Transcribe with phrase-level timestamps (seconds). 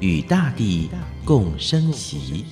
[0.00, 0.90] 与大地
[1.24, 2.44] 共生息，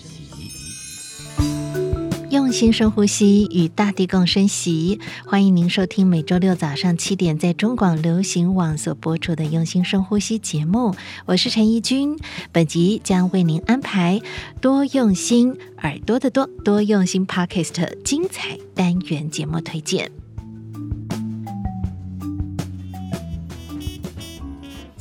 [2.30, 4.98] 用心深呼吸，与大地共生息。
[5.26, 10.94] 欢迎您收听每周六早上七点在中广流行网所播出的《用心深呼吸》节目。
[11.26, 12.18] 我是陈怡君，
[12.50, 14.22] 本集将为您安排
[14.62, 20.10] 多用心耳朵的多多用心 Podcast 精彩单元节目推荐。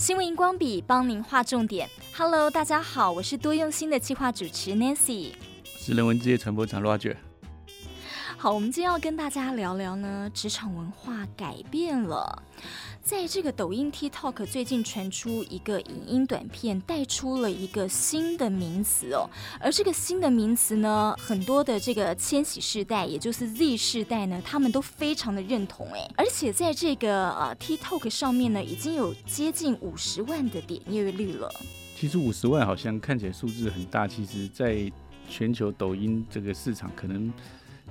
[0.04, 1.90] 新闻荧光笔帮您画重点。
[2.14, 5.32] Hello，大家好，我是多用心的企划主持 Nancy，
[5.64, 7.16] 是人文职业传播长 Roger。
[8.36, 12.44] 好，我们今天要跟大家聊聊呢，职场文化改变了。
[13.04, 19.30] 在这个抖音 TikTok 最近传出一个影音短片，带出了一个新的名词哦。
[19.60, 26.10] 而这个新的名词呢，很多的这个千禧世代，也就是 Z 世代呢，他们都非常的认同哎。
[26.16, 31.52] 而且在这个呃 TikTok 上面呢，已经有接近五十万的点阅率了。
[31.98, 34.90] 其实五十万好像看起来数字很大，其实在
[35.30, 37.34] 全球抖音这个市场可能。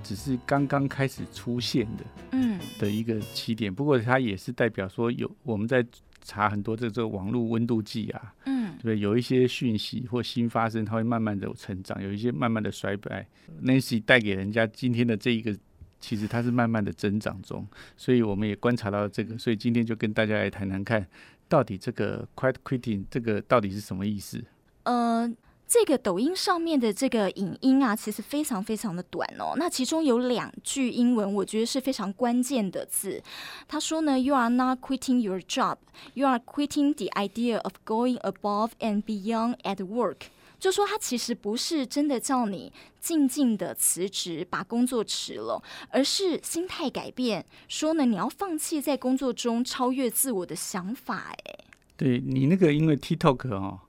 [0.03, 3.73] 只是刚刚开始出现的，嗯，的一个起点。
[3.73, 5.85] 不过它也是代表说，有我们在
[6.21, 13.27] 查很多这这个网络温度计啊，嗯，对，有一些讯息或新发生，它会慢慢的成长，有一些慢慢的衰败。
[13.63, 15.57] Nancy 带给人家今天的这一个，
[16.01, 17.67] 其实它是慢慢的增长中，
[17.97, 21.07] 所以我们也观察到这个，所以今天就跟大家来谈谈看，
[21.49, 24.45] 到底这个 Quiet Quitting 这个到底是什么意思？
[24.85, 25.37] 嗯、呃。
[25.73, 29.55] 这个抖音上面的这个影音啊，其实非常非常的短哦。
[29.57, 33.23] 那其中有两句英文，我觉得是非常关键的字。
[33.67, 35.79] 他说呢，You are not quitting your job,
[36.13, 40.27] you are quitting the idea of going above and beyond at work。
[40.61, 47.47] 就说他其实不是真的叫你静静的辞职，把工作辞了，而是心态改变。
[47.67, 51.35] 说呢，你要放弃在工作中超越自我的想法。
[51.47, 51.65] 哎，
[51.97, 53.81] 对你那个，因为 TikTok 哦。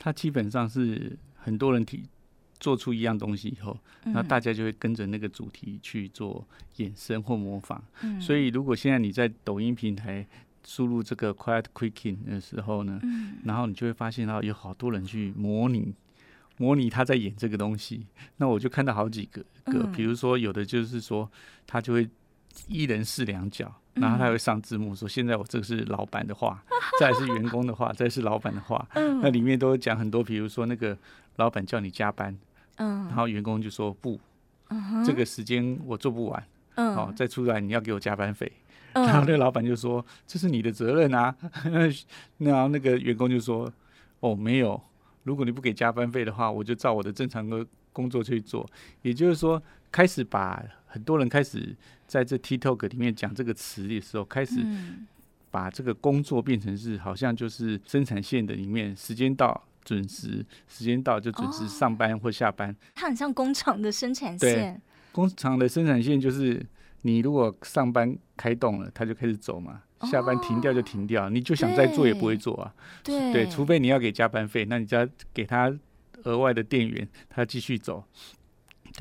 [0.00, 2.02] 它基本上是很多人提
[2.58, 6.44] 做出一样东西以后，那大家就会跟着那个主题去做
[6.78, 7.82] 衍生或模仿。
[8.02, 10.26] 嗯、所以，如果现在你在抖音平台
[10.64, 15.94] 输入这个 “quiet quicking” 的时候呢，嗯、然后你就会发现到有好多人去模拟，
[16.56, 18.06] 模拟他在演这个东西。
[18.38, 21.30] 那我就看到好几个个，比如说有的就是说
[21.66, 22.08] 他就会
[22.68, 23.74] 一人试两角。
[23.94, 26.62] 然后他会上字幕说：“现在我这个是老板的话，
[26.98, 28.86] 再是员工的话，再是老板的话。
[28.94, 30.96] 那里面都讲很多，比如说那个
[31.36, 32.36] 老板叫你加班，
[32.76, 34.18] 然后员工就说不，
[35.04, 36.44] 这个时间我做不完，
[36.94, 38.50] 好，再出来你要给我加班费。
[38.92, 41.34] 然后那个老板就说这是你的责任啊。
[42.38, 43.72] 然后那个员工就说
[44.20, 44.80] 哦没有，
[45.24, 48.68] 如果你不给加班费的话，我就照我的正常的工作去做。
[49.02, 49.62] 也就是说，
[49.92, 51.74] 开始把很多人开始。”
[52.10, 54.54] 在这 TikTok 里面讲这个词的时候，开始
[55.48, 62.74] 把这个工作变成是好像就是生产线的里面，时间到准时，时间到就准时上班或下班。
[62.96, 64.74] 它很像工厂的生产线。
[64.74, 64.80] 对，
[65.12, 66.60] 工厂的生产线就是
[67.02, 69.74] 你如果上班开动了，它就开始走嘛；
[70.08, 72.74] 下班停掉就停掉，你就想再做也不会做啊。
[73.04, 75.72] 对，对，除非你要给加班费，那你就要给他
[76.24, 78.04] 额外的电源，他继续走。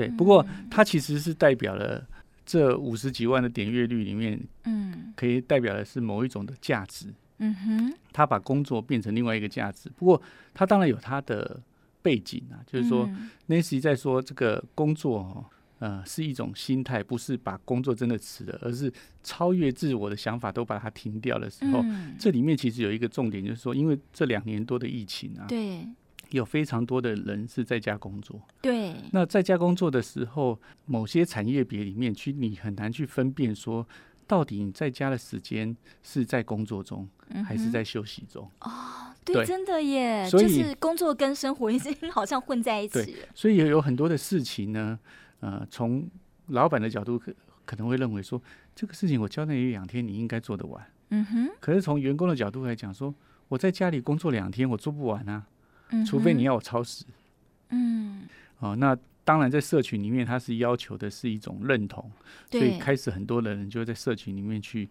[0.07, 2.07] 对，不过它其实是代表了。
[2.51, 9.87] 这五十几万的点阅率里面，嗯，可以代表的是某一种的价值，嗯哼，他把工作变成另外一个价值。
[9.95, 10.19] 不过，
[10.51, 11.61] 他当然有他的
[12.01, 13.07] 背景啊，就是说
[13.49, 15.45] ，Nancy 在说这个工作哦，
[15.77, 21.85] 呃，是一种心态，不是把工作真的辞了，而是超越自我的想法都把它停掉的时候，
[22.17, 25.87] 这里面其实有一个重点，就是说，因为这两年多的疫情啊，对。
[26.31, 28.93] 有非常多的人是在家工作，对。
[29.11, 33.87] 那在家工作的时候，某些产业别里面，去你很难去分辨说，
[34.27, 37.09] 到底你在家的时间是在工作中，
[37.43, 38.47] 还是在休息中？
[38.61, 38.69] 哦，
[39.25, 40.23] 对，对真的耶。
[40.29, 43.27] 所以就是工作跟生活已经 好像混在一起了。
[43.33, 44.99] 所以有很多的事情呢，
[45.39, 46.07] 呃，从
[46.47, 47.33] 老板的角度可
[47.65, 48.39] 可能会认为说，
[48.75, 50.85] 这个事情我交代你两天，你应该做得完。
[51.09, 51.49] 嗯哼。
[51.59, 53.11] 可是从员工的角度来讲，说
[53.47, 55.47] 我在家里工作两天，我做不完啊。
[56.05, 57.05] 除非你要我超时，
[57.69, 58.27] 嗯，
[58.59, 62.11] 哦，那当然在社群里面，它是要求的是一种认同，
[62.49, 64.89] 所以开始很多的人就会在社群里面去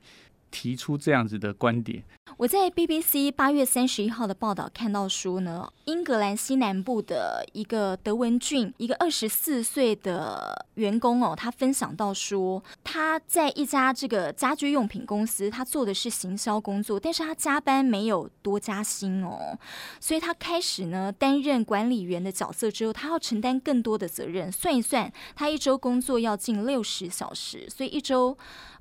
[0.50, 2.02] 提出这样子的观点。
[2.36, 19.58] 我在 BBC 八月三十一号的报道看到说呢，英格兰西南部的一个德文郡一个二十四岁的员工哦，他分享到说，他在一家这个家居用品公司，他做的是行销工作，但是他加班没有多加薪哦，
[19.98, 24.52] 所以他开始呢担任管理员的角色之后，他要承担更多的责任。
[24.52, 28.36] 算一算，他一周工作要近六十小时，所以一周。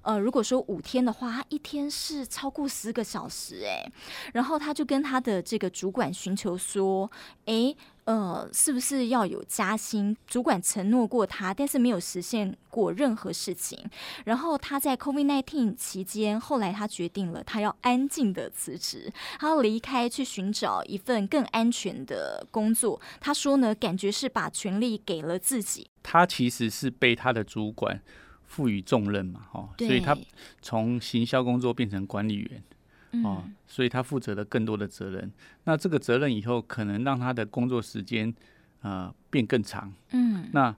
[0.07, 3.92] 呃，如果说五天的话，他一天是超过十个小时哎，
[4.31, 7.12] 然后他就跟他的这个主管寻求说，
[7.44, 7.75] 哎，
[8.06, 10.15] 呃，是不是要有加薪？
[10.25, 13.77] 主管承诺过他，但是没有实现过任何事情。
[14.24, 23.01] 然后他在 COVID-19 期间，后来他决定了，他要安静的辞职，他要离开去寻找一份更安全的工作。
[23.19, 25.89] 他说呢，感觉是把权力给了自己。
[26.01, 28.01] 他其实是被他的主管。
[28.48, 30.18] 赋予重任嘛，哦，所以他
[30.62, 35.32] 从行销工作变成管理员，哦，所以他负责了更多的责任。
[35.66, 38.34] 那这个责任以后可能让他的工作时间
[38.82, 40.76] 呃变更长，嗯，那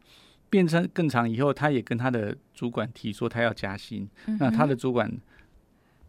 [0.50, 5.10] 变成更长以后，他也跟他的主管提说他要加薪，那他的主管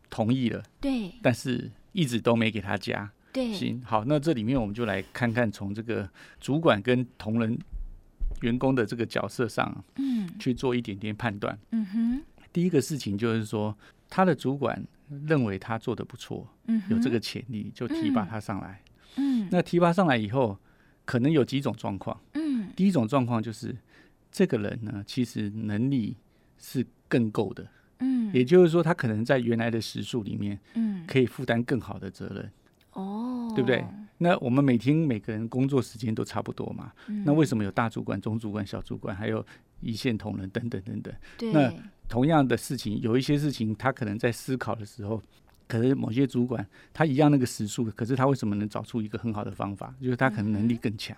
[0.09, 6.09] 同意了，对，但是一直都没给他加，对，行，好，那这里面我们就来看看从这个
[6.41, 7.57] 主管跟同仁。
[8.41, 11.59] 员工的这个角色上，嗯，去做一点点判断。
[11.73, 12.23] 嗯哼，
[12.53, 13.77] 第一个事情就是说，
[14.09, 14.83] 他的主管
[15.27, 18.83] 认为他做的不错，嗯，有这个潜力，就提拔他上来。
[19.17, 20.59] 嗯，那提拔上来以后，
[21.05, 22.19] 可能有几种状况。
[22.35, 23.77] 嗯，第一种状况就是
[24.31, 26.17] 这个人呢，其实能力
[26.59, 27.67] 是更够的。
[27.99, 32.51] 嗯，也就是说，他可能在原来的时数里面，嗯，可以负担更好的责任。
[32.93, 33.85] 哦，对不对？
[34.23, 39.45] 那我们每天每个人工作时间都差不多嘛，嗯、那为什么有大主管、中主管、小主管，还有
[39.81, 41.15] 一线同仁等等等等？
[41.39, 41.53] 对。
[41.53, 41.73] 那
[42.07, 45.23] 同样的事情，有一些事情他可能在思考的时候，
[45.67, 49.95] 可是某些主管他一样那个时数，可是他为什么能找出一个很好的方法？
[50.03, 51.17] 就是他可能能力更强，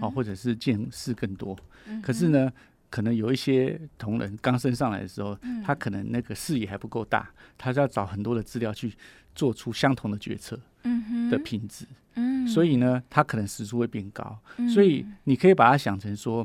[0.00, 1.54] 哦，或者是见识更多。
[1.86, 2.50] 嗯、可是呢，
[2.88, 7.28] 可能有一些同仁刚升上来的时候，嗯、他可能那个视野还不够大，
[7.58, 8.94] 他就要找很多的资料去
[9.34, 10.58] 做出相同的决策。
[11.30, 16.44] 的品质，嗯，所以呢，他可能时速会变高，嗯，所以你可以把它想成说，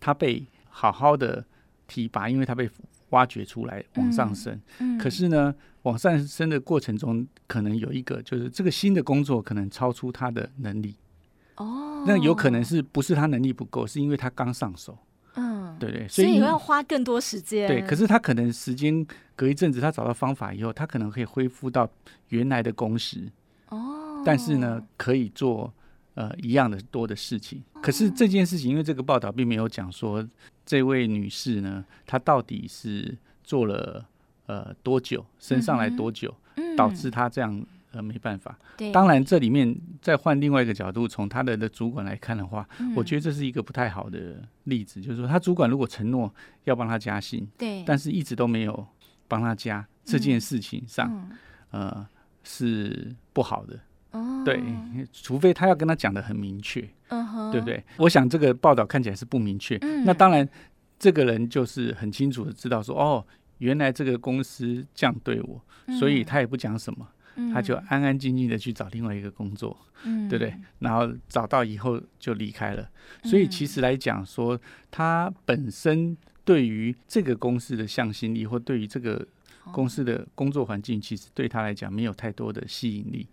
[0.00, 1.44] 他被好好的
[1.86, 2.68] 提拔，因为他被
[3.10, 10.96] 挖掘出来往上升，嗯，可是呢，往上升的过程中，可能有一个就是这个新的工作可能超出他的能力，
[11.56, 14.98] 哦，那有可能是不是他能力不够，是因为他刚上手。
[15.78, 17.66] 对对，所以你要花更多时间。
[17.68, 21.88] 对，可是他可能时间隔一阵子，他找到方法以后，他可能可以恢复到
[22.28, 23.30] 原来的工时。
[23.68, 24.22] 哦。
[24.24, 25.72] 但是呢，可以做
[26.14, 27.62] 呃一样的多的事情。
[27.82, 30.26] 可是这件事情，因为这个报道并没有讲说
[30.64, 34.04] 这位女士呢，她到底是做了
[34.46, 36.34] 呃多久，升上来多久，
[36.76, 37.64] 导致她这样。
[37.94, 38.58] 呃，没办法。
[38.76, 45.00] 对，当然这里面再换另外一个角度，从他的的主管来看的话，嗯，我觉得这是一个不太好的例子。
[45.00, 46.32] 就是说，他主管如果承诺
[46.64, 48.86] 要帮他加薪，对，但是一直都没有
[49.28, 51.08] 帮他加这件事情上，
[51.70, 52.08] 嗯，呃，
[52.42, 53.78] 是不好的。
[54.10, 54.60] 哦，对，
[55.12, 57.82] 除非他要跟他讲的很明确，嗯，对不对？
[57.96, 59.76] 我想这个报道看起来是不明确。
[59.82, 60.48] 嗯，那当然，
[60.98, 63.26] 这个人就是很清楚的知道说，哦，
[63.58, 65.60] 原来这个公司这样对我，
[65.98, 67.08] 所以他也不讲什么。
[67.52, 70.54] 他就安安静静的去找另外一个工作，嗯，对不对？
[70.78, 72.88] 然后找到以后就离开了。
[73.24, 74.58] 所以其实来讲说，
[74.90, 79.26] 他本身对于这个公司的向心力，或对于这个
[79.72, 83.26] 公司的工作环境，其实对他来讲没有太多的吸引力。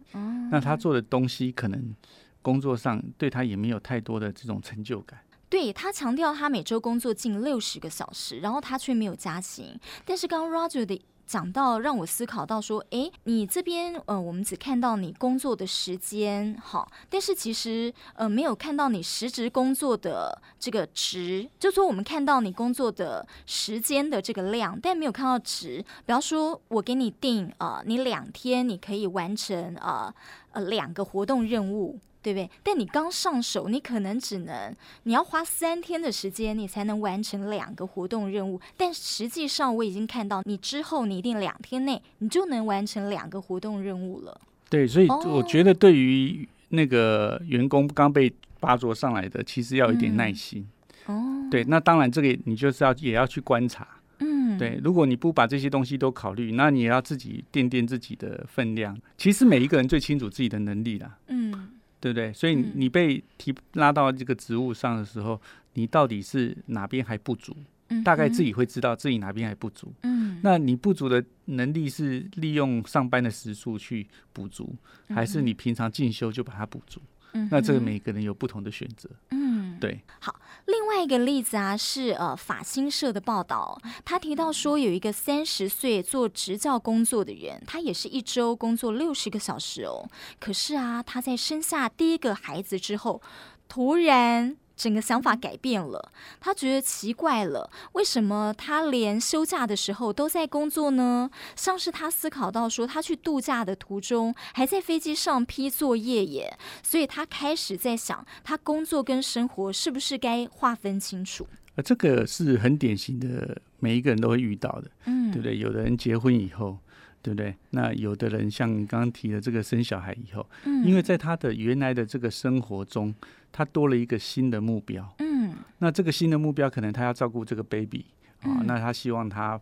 [0.50, 1.96] 那他做的东西，可能
[2.42, 5.20] 工作上对他也没有太多的这种成就感。
[5.50, 9.78] 对，他强调，他每周工作近六十个小时，然后他却没有加薪。
[10.06, 11.02] 但是刚刚 Roger 的。
[11.32, 25.78] 讲到让我思考到说，哎，你这边呃，我们只看到你工作的时间，好，但是其实呃，没有看到你实职工作的这个值，就说我们看到你工作的时间的这个量，但没有看到值。
[26.06, 30.14] 比方说，我给你定啊、呃，你两天你可以完成啊
[30.52, 31.98] 呃，呃两个活动任务。
[32.22, 32.50] 对不对？
[32.62, 38.60] 但你刚上手，你可能只能你要花三天的时间，你才能完成两个活动任务。
[38.78, 44.40] 但实际上，我已经看到你之后，你一定两天内你就能完成两个活动任务了。
[44.70, 50.66] 对，所以我觉得对于那个员工刚被拔擢上来的，其实要有一点耐心。
[51.08, 53.88] 哦，对，那当然这个你就是要也要去观察。
[54.20, 58.96] 嗯，对，如果你不把这些东西都考虑，那你也要自己掂掂自己的分量。
[59.18, 61.18] 其实每一个人最清楚自己的能力啦。
[61.28, 61.72] 嗯。
[62.02, 62.34] 对不对？
[62.34, 65.40] 所以你被提拉到这个职务上的时候，
[65.76, 67.56] 你到底是哪边还不足？
[68.04, 69.94] 大概自己会知道自己哪边还不足。
[70.04, 74.74] 嗯，那你不足的能力是利用上班的时数去补足，
[75.10, 77.02] 还是你平常进修就把它补足？
[77.34, 79.10] 嗯，那这个每个人有不同的选择。
[79.30, 80.00] 嗯，对。
[80.20, 90.10] 好，另外一个例子啊，是呃法新社的报道，他提到说有一个三十岁做执教工作的人，他也是一周工作六十个小时哦。
[90.40, 93.22] 可是啊，他在生下第一个孩子之后，
[93.68, 94.58] 突然。
[94.82, 101.30] 整个想法改变了，他觉得奇怪了，为什么他连休假的时候都在工作呢？
[101.56, 111.46] 像是他思考到说，他去度假的途中还在飞机上批作业耶，所以他开始在想，他工作跟生活是不是该划分清楚？
[111.76, 115.60] 呃，这个是很典型的，每一个人都会遇到的，嗯，对不对？
[115.60, 116.80] 有的人结婚以后。
[117.24, 117.56] 对不对？
[117.70, 123.14] 那有的人像你刚刚提的这个生小孩以后，嗯，因为在他的原来的这个生活中，
[123.52, 128.06] 他多了一个新的目标，嗯，那这个新的目标可能他要照顾这个 baby
[128.42, 129.60] 啊，嗯，那他希望他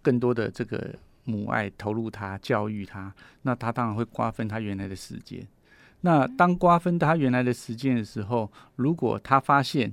[0.00, 5.46] 更多的这个母爱投入他教育他，那他当然会瓜分他原来的时间。
[6.02, 9.92] 那当瓜分他原来的时间的时候，如果他发现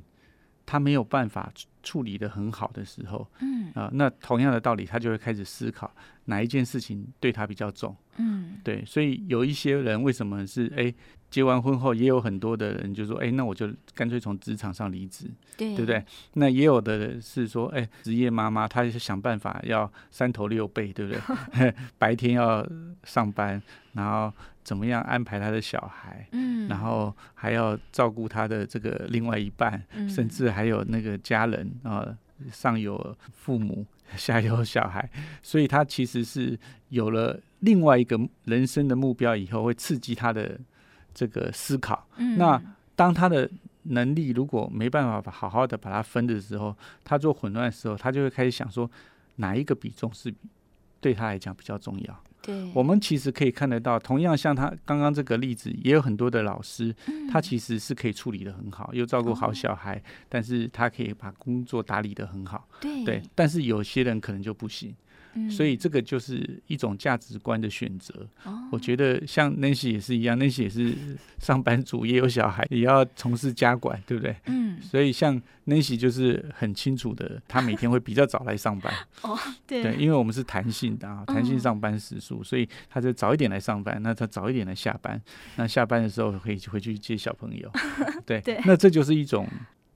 [0.65, 1.51] 他没有办法
[1.83, 3.59] 处理的很好的时候，嗯。
[3.75, 5.93] 啊，那同样的道理，他就会开始思考
[6.25, 10.91] 哪一件事情对他比较重，嗯，对，所以有一些人为什么是哎，
[11.29, 15.25] 结完婚后也有很多的人就说，哎，那我就干脆从职场上离职，
[15.57, 16.03] 对，对不对？
[16.33, 21.73] 那也有的人是说，哎，职业妈妈，她是想办法要三头六臂，对不对？
[21.97, 22.67] 白天要
[23.03, 23.61] 上班，
[23.93, 24.33] 然后。
[24.61, 26.27] 怎么样安排他的小孩？
[26.31, 32.05] 嗯，然后还要照顾他的这个另外一半，嗯，甚至还有那个家人啊，
[32.51, 33.83] 上有父母，
[34.15, 35.09] 下有小孩，
[35.41, 36.59] 所以他其实是
[36.89, 40.59] 有了另外一个人生的目标以后，会刺激他的
[41.13, 42.07] 这个思考。
[42.17, 42.61] 嗯，那
[42.95, 43.49] 当他的
[43.83, 48.89] 能力如果没办法好好的把它分的时候，他做混乱的时候，他就会开始想说，
[49.37, 50.33] 哪一个比重是
[50.99, 52.23] 对他来讲比较重要？
[52.41, 62.65] 对，我们其实可以看得到，同样像他刚刚这个例子，也有很多的老师，嗯、他其实是可以处理的很好，又照顾好小孩，哦、但是他可以把工作打理的很好。
[62.79, 64.95] 对，对，但是有些人可能就不行。
[65.49, 68.27] 所以这个就是一种价值观的选择。
[68.43, 70.93] 哦、我觉得像 Nancy 也是一样，Nancy 也是
[71.39, 74.35] 上班族，也有小孩，也要从事家管，对不对？
[74.45, 74.81] 嗯。
[74.81, 78.93] 所以像 Nancy 就是很清楚的，他每天会比较早来上班。
[79.21, 79.83] 哦，对。
[79.83, 85.21] 对，因为我们是弹性的啊，弹性上班时数，嗯、所以他就早一点来上班，那他早一点来下班，
[85.55, 87.69] 那下班的时候可以回去接小朋友。
[88.25, 88.41] 对。
[88.41, 88.59] 对。
[88.65, 89.47] 那这就是一种。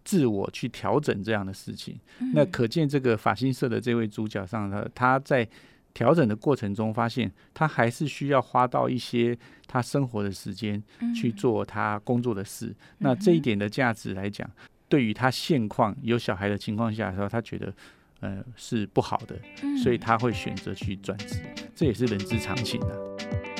[0.03, 5.47] 自我去调整这样的事情，嗯、那可见这个法新社的这位主角上，他他在
[5.93, 10.81] 调整的过程中，发现他还是需要花到一些他生活的时间
[11.15, 12.67] 去做他工作的事。
[12.67, 14.49] 嗯、那这一点的价值来讲，
[14.89, 17.73] 对于他现况有小孩的情况下的时候，他觉得
[18.21, 21.39] 呃是不好的，嗯、所以他会选择去转职，
[21.75, 23.52] 这也是人之常情的、啊。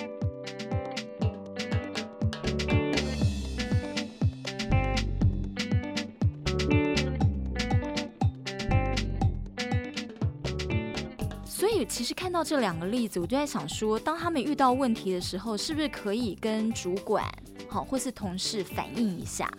[11.85, 17.23] 其实看到这两个例子，我就在想说，当他们遇到问题的时候，是不是可以跟主管
[17.67, 19.49] 好或是同事反映一下？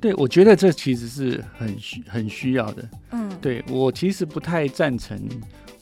[0.00, 2.88] 对，我觉得这其实是很需很需要的。
[3.12, 5.18] 嗯，对，我其实不太赞成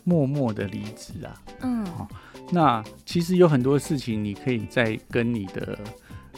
[0.04, 1.42] 默默的离职啊。
[1.62, 2.08] 嗯，好，
[2.50, 5.78] 那其实有很多事情你可以再跟你的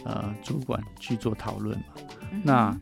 [0.04, 1.84] 呃主管去做讨论嘛。
[2.30, 2.80] 嗯、那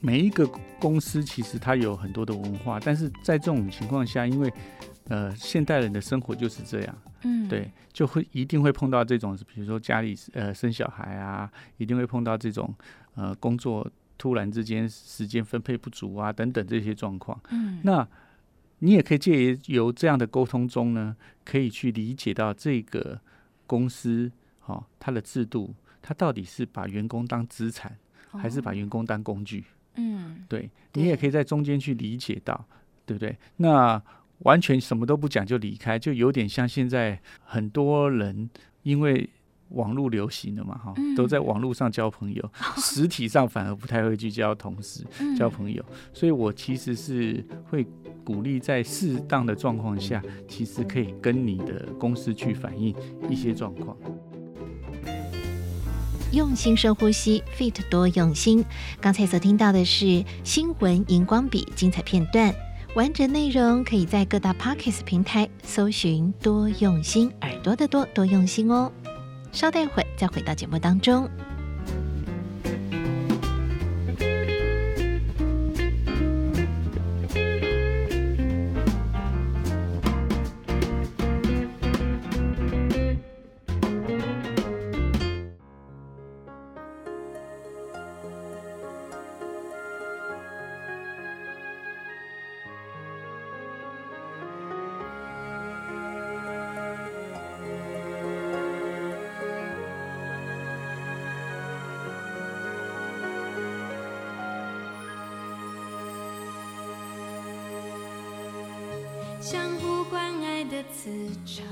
[0.00, 0.48] 每一个
[0.80, 4.52] 公司其实它有很多的文化，但是在这种情况下，因为
[5.08, 12.74] 呃，现代人的生活就是这样，嗯，对，就会一定会碰到这种，比如说家里呃生小孩啊，一定会碰到这种
[13.14, 17.40] 呃工作突然之间时间分配不足啊等等这些状况。
[17.50, 18.06] 嗯，那
[18.80, 23.18] 你也可以借由这样的沟通中呢，可以去理解到这个
[23.66, 24.30] 公司
[24.66, 27.96] 哦，它的制度，它到底是把员工当资产，
[28.32, 29.64] 还是把员工当工具？
[29.94, 32.64] 嗯，对，你也可以在中间去理解到，
[33.04, 33.36] 对不对？
[33.56, 34.00] 那
[34.40, 38.48] 完全什么都不讲就离开，就有点像现在很多人
[38.82, 39.28] 因为
[39.70, 45.04] 网络流行了嘛，哈，都在网络上交朋友， 实体上反而不太会去交同事、
[45.36, 45.84] 交朋友。
[46.12, 47.86] 所以我其实是会
[48.24, 52.94] 鼓励在适当的状况下，其实可以跟你的公司去反映
[53.28, 53.96] 一些状况。
[56.32, 58.64] 用心深呼吸，Fit 多用心。
[59.00, 62.54] 刚才所听到的是新闻荧光笔精彩片段。
[62.98, 68.90] 完整内容可以在各大 Podcast 平台搜寻“多用心耳朵的多多用心”哦。
[69.52, 71.30] 稍待会再回到节目当中。
[109.50, 111.08] 相互关爱的磁
[111.46, 111.64] 场，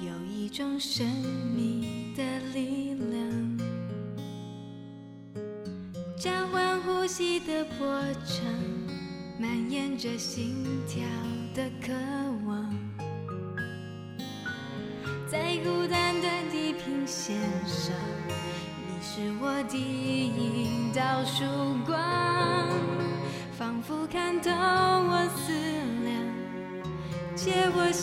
[0.00, 1.04] 有一种神
[1.54, 2.22] 秘的
[2.54, 3.58] 力量，
[6.18, 7.86] 交换呼吸的波
[8.24, 8.46] 长，
[9.38, 11.02] 蔓延着心跳
[11.54, 11.92] 的渴
[12.46, 12.74] 望，
[15.30, 17.94] 在孤单的地平线上，
[18.88, 21.44] 你是我第一道曙
[21.84, 22.89] 光。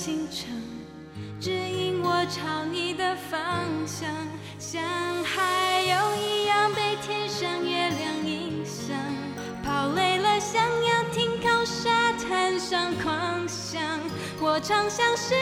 [0.07, 0.47] 星辰，
[1.37, 3.43] 指引我朝你的方
[3.85, 4.09] 向，
[4.57, 4.81] 像
[5.21, 8.95] 海鸥一样被天上月亮影响，
[9.61, 13.99] 跑累了想要停靠沙滩上狂想，
[14.39, 15.35] 我常想是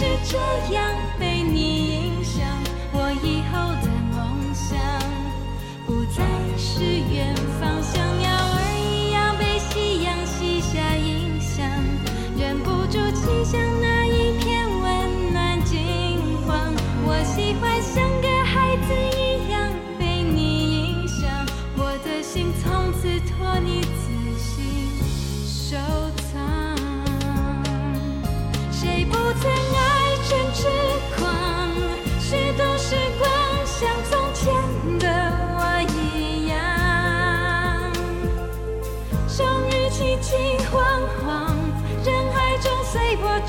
[0.00, 0.38] 是这
[0.72, 0.96] 样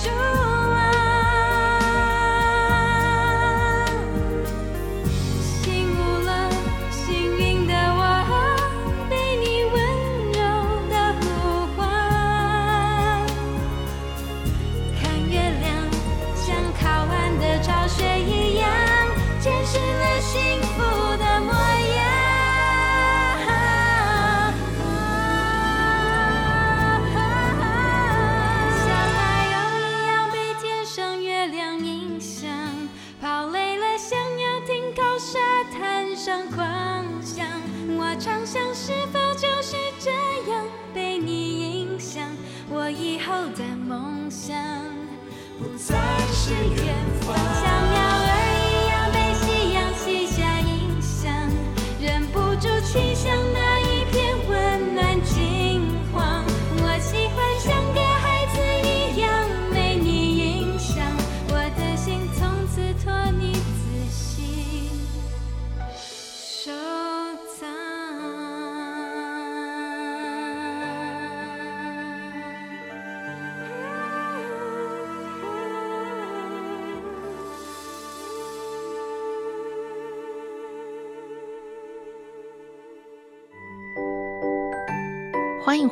[0.04, 0.51] you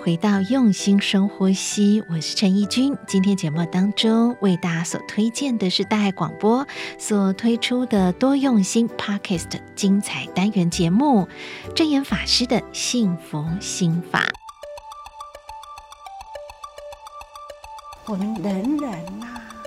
[0.10, 2.98] 回到用心深呼吸，我是陈怡君。
[3.06, 6.66] 今天节目当中为大家所推荐的是大爱广播
[6.98, 11.28] 所推出的多用心 Podcast 精彩单元节目
[11.74, 14.22] 《证严法师的幸福心法》。
[18.08, 19.62] 我们人人呐、啊，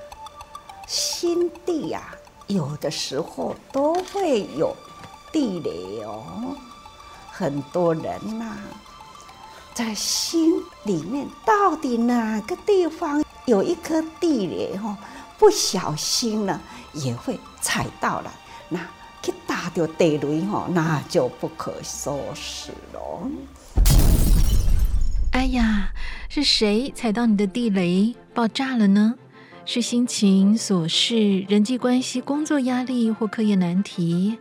[0.88, 4.74] 心地呀、啊，有的时候都会有
[5.31, 6.57] 地雷哦，
[7.31, 8.02] 很多人
[8.40, 8.59] 呐、啊。
[9.74, 14.76] 在心里面，到底哪个地方有一颗地雷？
[14.76, 14.96] 哈，
[15.38, 16.61] 不小心呢，
[16.92, 18.32] 也会踩到了，
[18.68, 18.78] 那
[19.22, 23.30] 去打掉地雷，哈，那就不可收拾了。
[25.32, 25.90] 哎呀，
[26.28, 29.14] 是谁踩到你的地雷爆炸了呢？
[29.64, 34.37] 是心情、琐事、人际关系、工作压力或课业难题？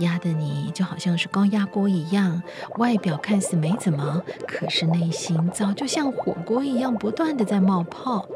[0.00, 2.42] 压得你就好像是高压锅一样，
[2.78, 8.26] 外表看似没怎么，可是内心早就像火锅一样不断的在冒泡。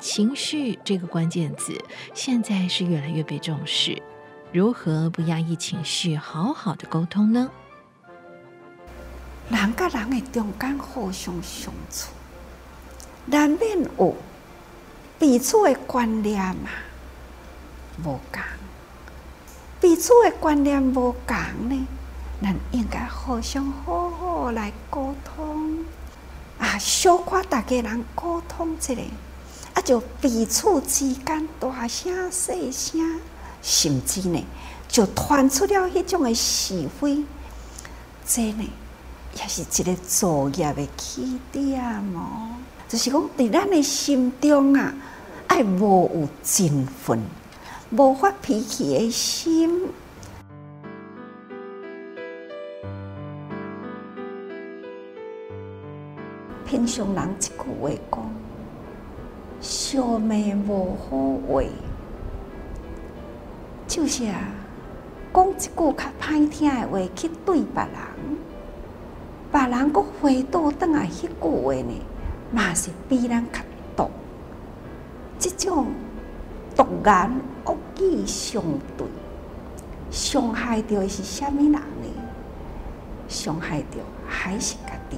[0.00, 1.76] 情绪这个关键字
[2.14, 4.00] 现在是越来越被重视，
[4.52, 7.50] 如何不压抑情绪，好好的沟通呢？
[9.50, 12.10] 人跟人的中间互相相处，
[13.26, 14.14] 难免有
[15.18, 16.70] 彼此的观念嘛，
[18.04, 18.57] 无共。
[19.80, 21.36] 彼此的观念无同
[21.68, 21.86] 呢，
[22.42, 25.84] 咱应该互相好好来沟通
[26.58, 28.94] 啊，小可大家人沟通一下，
[29.74, 33.20] 啊，就彼此之间大声细声，
[33.62, 34.44] 甚至呢，
[34.88, 37.24] 就传出了迄种的是非，
[38.26, 38.68] 这呢，
[39.36, 41.80] 也是一个作业的起点
[42.16, 42.50] 哦。
[42.88, 44.92] 就是讲，在咱的心中啊，
[45.46, 47.22] 爱无有争愤。
[47.90, 49.88] 无发脾气的心，
[56.66, 58.30] 平常人一句话讲，
[59.58, 61.16] 小妹无好
[61.50, 61.62] 话，
[63.86, 64.38] 就是啊，
[65.32, 68.38] 讲一句较歹听的话去对别人，
[69.50, 72.02] 别人搁回倒转来，迄句话呢，
[72.52, 73.60] 嘛是比咱较
[73.96, 74.10] 毒，
[75.38, 75.86] 这种。
[76.78, 77.28] 突然
[77.64, 78.62] 恶语相
[78.96, 79.04] 对，
[80.12, 81.82] 伤害着的是虾米人呢？
[83.26, 85.16] 伤害着还是家己？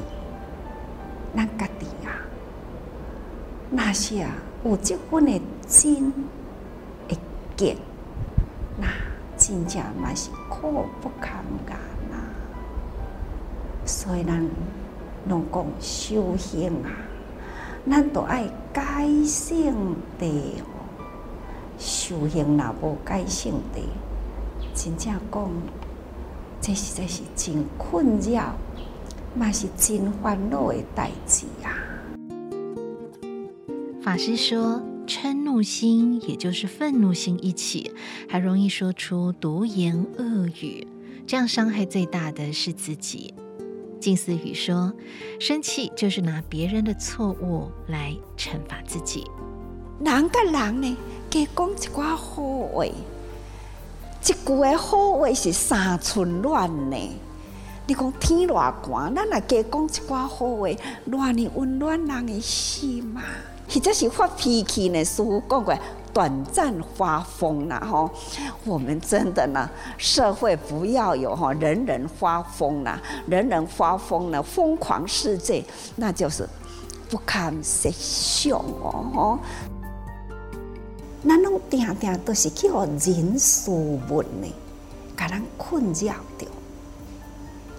[1.37, 2.17] 咱家己啊，
[3.69, 4.31] 那是啊，
[4.65, 6.11] 有这份的真
[7.07, 7.19] 会
[7.55, 7.77] 见，
[8.79, 8.89] 那
[9.37, 11.77] 真正嘛是苦不堪言
[12.11, 12.17] 呐。
[13.85, 14.49] 所以咱
[15.29, 16.89] 拢讲修行啊，
[17.87, 20.55] 咱都爱改性的。
[22.11, 23.81] 修行若无改性的，
[24.75, 25.49] 真正讲，
[26.61, 28.57] 这实在是真困扰，
[29.33, 31.71] 嘛是真烦恼的代志啊。
[34.03, 37.93] 法师说，嗔怒心也就是愤怒心一起，
[38.29, 40.85] 还容易说出毒言恶语，
[41.29, 43.33] 这样伤害最大的是自己。
[44.01, 44.93] 静思语说，
[45.39, 49.25] 生气就是拿别人的错误来惩罚自己。
[50.01, 50.97] 人甲人呢？
[51.29, 52.43] 加讲一寡好
[52.75, 52.95] 话，一
[54.23, 56.97] 句的好话是三寸暖呢。
[57.87, 60.69] 你讲天偌寒，咱来加讲一寡好话，
[61.05, 63.21] 暖你温暖人的心嘛。
[63.69, 65.05] 或者是发脾气呢？
[65.05, 65.79] 师父讲过，
[66.15, 68.11] 短暂发疯啦，吼。
[68.65, 75.63] 我们真的呢，社会不要有吼，人人发疯啦，人人发疯了，疯狂世界，
[75.97, 76.49] 那就是
[77.11, 79.39] 不堪设想哦，吼。
[81.27, 84.49] 咱拢定定都是去互人事物呢，
[85.17, 86.47] 甲咱困扰着，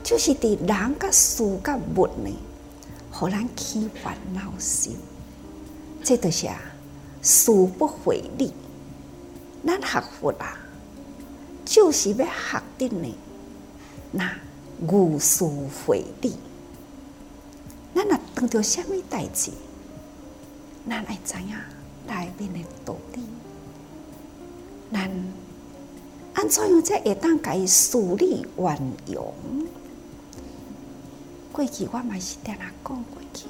[0.04, 2.30] 就是伫人甲事甲物呢，
[3.12, 4.96] 互咱起烦恼心。
[6.04, 6.60] 这都是啊，
[7.22, 8.54] 事不回力。
[9.66, 10.58] 咱学佛啊，
[11.66, 13.16] 就是要学的呢，
[14.12, 14.36] 那
[14.88, 15.44] 无事
[15.86, 16.36] 回力。
[17.94, 19.52] 咱若碰到虾米代志，
[20.88, 21.56] 咱爱知影？
[22.08, 23.22] 内面的道理，
[24.92, 25.10] 咱
[26.34, 29.34] 安怎样才会当甲伊事理圆融？
[31.52, 33.48] 过去我嘛是定定讲过去，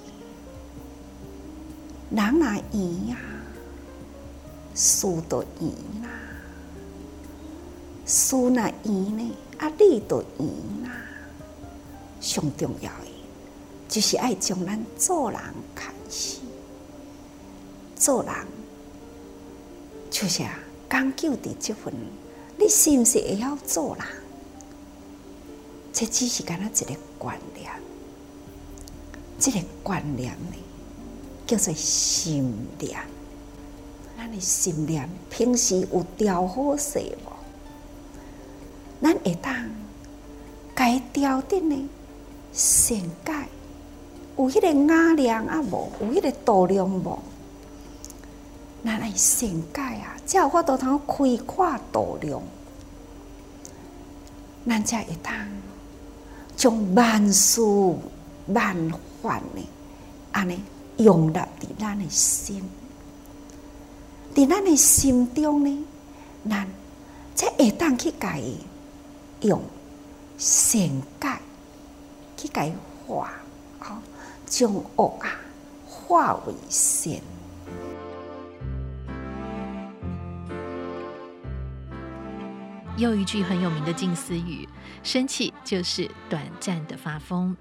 [2.09, 3.17] 人若圆呀，
[4.73, 5.69] 事都圆
[6.01, 6.09] 啦；
[8.05, 8.73] 事若圆
[9.17, 10.47] 呢，啊理都圆
[10.83, 10.91] 啦。
[12.19, 13.07] 上重要的，
[13.87, 15.39] 就是爱将咱做人
[15.73, 16.37] 开始。
[18.01, 18.33] 做人
[20.09, 20.57] 就是啊，
[20.89, 21.93] 讲究的这份，
[22.57, 24.03] 你是不是会晓做人？
[25.93, 27.69] 这只是干那一个观念，
[29.37, 30.57] 这个观念呢，
[31.45, 32.99] 叫做心念。
[34.17, 37.31] 咱的心念平时有调好势无？
[38.99, 39.53] 咱会当
[40.73, 41.87] 该调的呢，
[42.51, 43.47] 善改，
[44.39, 45.91] 有迄个雅量啊无？
[46.01, 47.19] 有迄个度量无？
[48.83, 50.17] 咱来善解啊！
[50.25, 52.41] 才有法度通开阔度量，
[54.67, 55.33] 咱才会当
[56.55, 57.61] 将万事
[58.47, 58.75] 万
[59.21, 59.67] 法呢，
[60.31, 60.63] 安尼
[60.97, 61.47] 融入伫
[61.79, 62.63] 咱的心，
[64.33, 65.85] 伫咱的心中呢，
[66.49, 66.67] 咱
[67.35, 68.57] 才会当去甲伊
[69.41, 69.61] 用
[70.37, 70.81] 善
[71.19, 71.39] 解
[72.35, 72.73] 去甲伊
[73.05, 73.31] 化，
[73.77, 74.01] 好
[74.47, 75.29] 将恶啊
[75.87, 77.13] 化为善。
[82.97, 84.67] 又一句很有名的近思语：
[85.03, 87.55] 生气就是短暂的发疯。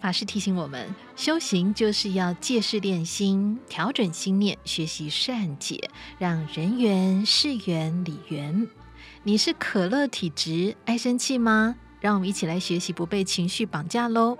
[0.00, 8.66] 法师提醒我们，修行就是要借事练心，调整心念，学习善解，让人缘、事缘、理缘。
[9.22, 11.76] 你是可乐体质，爱生气吗？
[12.00, 14.36] 让我们一起来学习不被情绪绑架喽。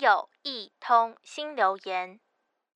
[0.00, 2.18] 有一通新留言。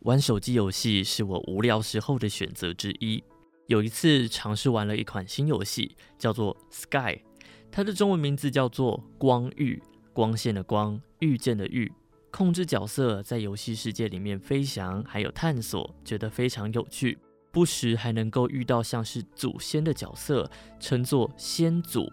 [0.01, 3.23] 玩手机游戏是我无聊时候的选择之一。
[3.69, 7.23] 有一次尝试玩了一款新游戏，叫做 Sky，
[7.71, 11.91] 它的中文名字叫做光遇，光线的光，遇见的遇。
[12.31, 17.19] 控制角色在游戏世界里面飞翔，还有探索，觉得非常有趣。
[17.51, 22.11] 不时还能够遇到像是祖先的角色，称作先祖。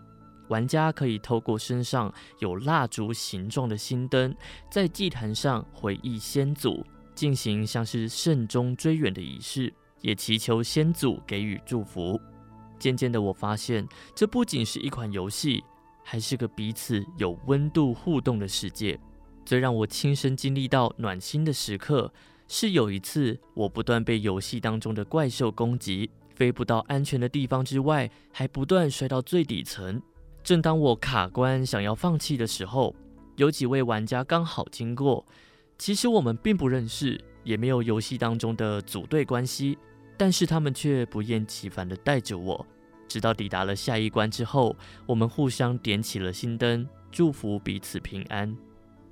[0.49, 4.35] 玩家可以透过身上有蜡烛形状的心灯，
[4.69, 6.85] 在祭坛上回忆先祖，
[7.15, 12.19] 进行像是慎终追远的仪式，也祈求先祖给予祝福。
[12.77, 15.63] 渐渐的，我发现这不仅是一款游戏，
[16.03, 18.99] 还是个彼此有温度互动的世界。
[19.45, 22.13] 最让我亲身经历到暖心的时刻，
[22.47, 30.01] 是有一次我不断被游戏当中的怪兽攻击，飞不到安全的地方之外，还不断摔到最底层。
[30.43, 32.95] 正当我卡关想要放弃的时候，
[33.36, 35.25] 有几位玩家刚好经过。
[35.78, 39.78] 其实我们并不认识，也没有游戏当中的组队关系，
[40.17, 42.65] 但是他们却不厌其烦地带着我，
[43.08, 44.75] 直到抵达了下一关之后，
[45.06, 48.56] 我们互相点起了心灯，祝福彼此平安。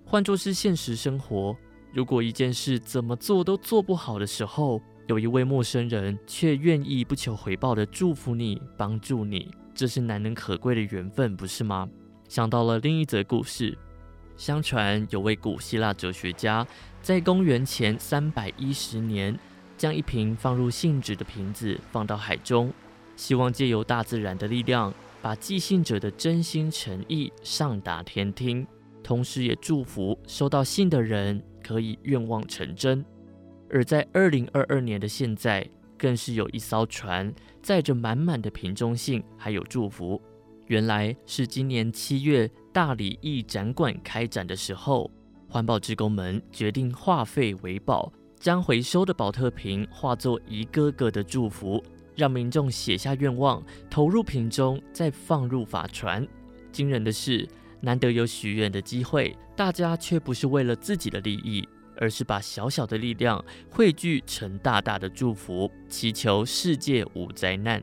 [0.06, 1.56] 换作是现实生活，
[1.94, 11.88] 如果一件事怎么做都做不好的时候，有一位陌生人却愿意不求回报地祝福你、帮助你，这是难能可贵的缘分，不是吗？
[12.28, 13.78] 想到了另一则故事。
[14.36, 16.66] 相传有位古希腊哲学家，
[17.00, 19.38] 在公元前三百一十年，
[19.78, 22.74] 将一瓶放入信纸的瓶子放到海中，
[23.16, 28.66] 希望借由大自然的力量，把寄信者的真心诚意上达天听，
[29.04, 33.06] 同时也祝福收到信的人可以愿望成真。
[33.70, 37.32] 而在二零二二年的现在，更是有一艘船
[37.68, 40.22] 载着满满的瓶中信，还有祝福。
[40.68, 45.12] 原来是今年七月大理艺展馆开展的时候，
[45.50, 51.84] 环保职工们决定化废为宝，将回收的宝特瓶化作一个个的祝福，
[52.16, 56.26] 让民众写下愿望，投入瓶中，再放入法船。
[56.72, 57.46] 惊人的是，
[57.82, 61.68] 难得有许愿的机会，大家却不是为了自己的利益，
[62.00, 67.82] 而是把小小的力量汇聚成大大的祝福，祈求世界无灾难。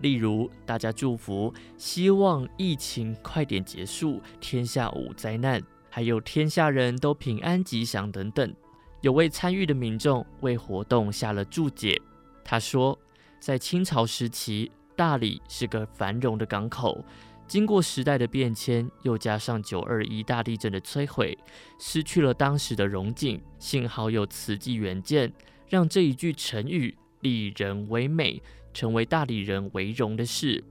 [0.00, 8.54] 例如，大家祝福，希望疫情快点结束，天下无灾难，还有天下人都平安吉祥等等。
[9.00, 12.00] 有位参与的民众为活动下了注解，
[12.44, 12.98] 他说，
[13.38, 17.04] 在清朝时期，大理是个繁荣的港口，
[17.46, 21.36] 经过时代的变迁，又加上九二一大地震的摧毁，
[21.78, 23.40] 失去了当时的荣景。
[23.58, 25.32] 幸好有慈济原件，
[25.68, 28.42] 让这一句成语“立人为美”。
[28.74, 30.64] 成为大理人为荣的事。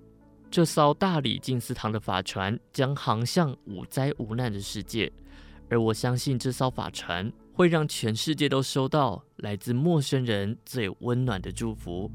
[0.51, 5.09] 这艘大理静思堂的法船将航向无灾无难的世界，
[5.69, 12.11] 而我相信这艘法船会让全世界都收到来自陌生人最温暖的祝福。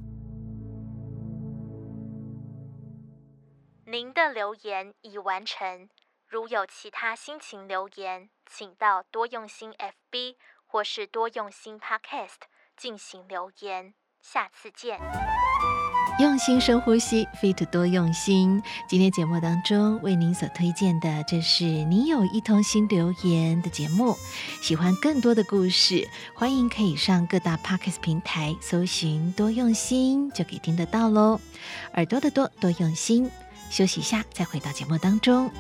[3.91, 5.89] 您的留言已完成，
[6.27, 10.35] 如有其他心情留言，请到多用心 FB
[10.67, 12.45] 或是多用心 Podcast
[12.77, 13.95] 进行留言。
[14.21, 15.01] 下次见。
[16.21, 18.63] 用心深呼吸，Fit 多用心。
[18.87, 24.15] 今天节目当中为您所推荐的，这是你有一通心留言的节目。
[24.61, 31.41] 喜欢更多的故事，欢迎可以上各大 Podcast 平台搜寻“多用心”，就可以听得到喽。
[31.95, 33.31] 耳朵的多，多用心。
[33.71, 35.51] 休息一下，再回到节目当中。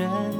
[0.00, 0.39] 人。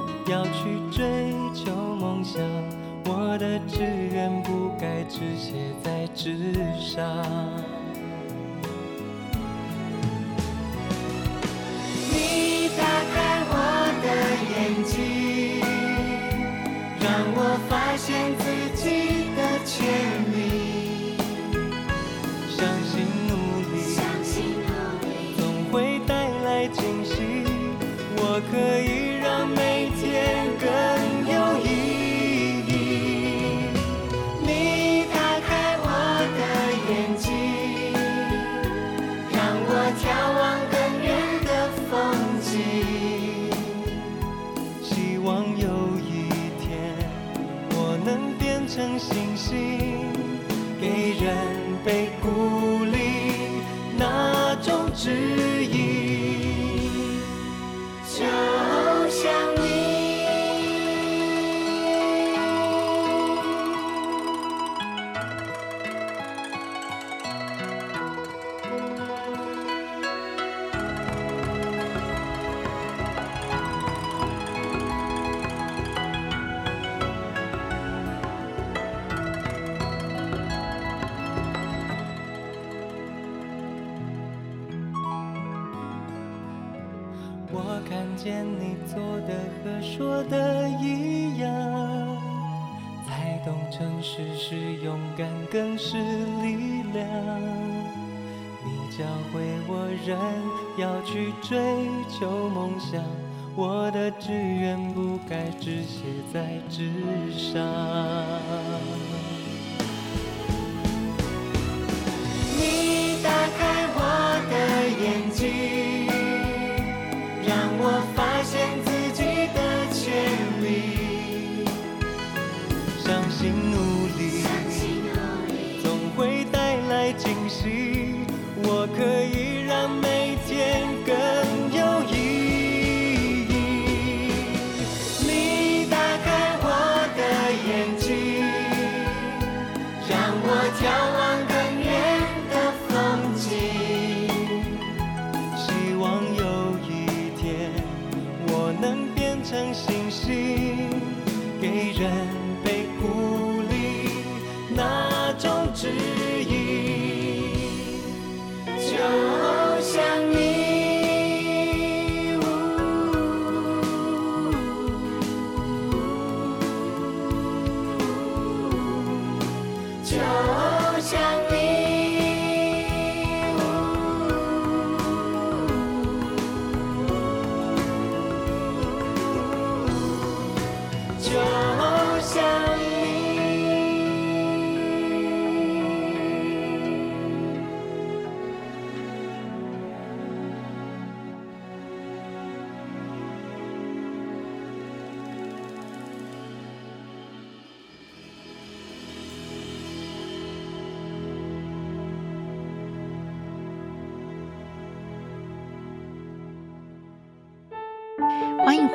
[51.00, 51.34] 一人
[51.82, 52.39] 悲苦。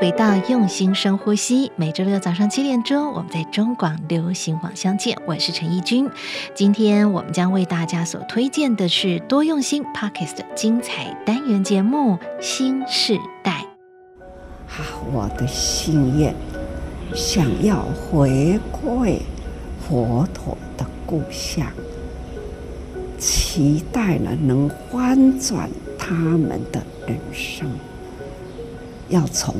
[0.05, 1.71] 回到用心深呼吸。
[1.75, 5.17] 每周六早上七点钟，我们在中广流行网相见。
[5.25, 6.07] 我是陈怡君。
[6.53, 13.65] 今天我们将为大家所推荐的是多用心 Podcast 的精彩单元节目《新时代》。
[14.67, 16.35] 啊我的心愿，
[17.15, 19.17] 想要回馈
[19.89, 21.65] 佛陀的故乡，
[23.17, 27.67] 期待呢能翻转他们的人生。
[29.09, 29.55] 要从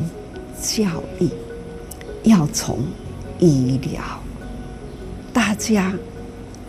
[0.65, 0.83] 教
[1.19, 1.29] 育，
[2.23, 2.79] 要从
[3.37, 4.01] 医疗，
[5.31, 5.93] 大家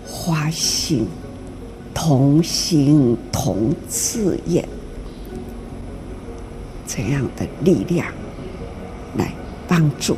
[0.07, 1.09] 花心，
[1.95, 4.69] 同心同志业，
[6.87, 8.07] 这样的力量
[9.17, 9.33] 来
[9.67, 10.15] 帮助，